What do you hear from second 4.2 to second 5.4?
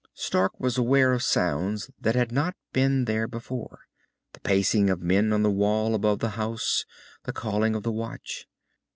the pacing of men